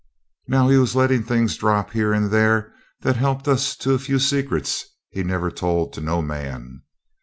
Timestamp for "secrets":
4.17-4.83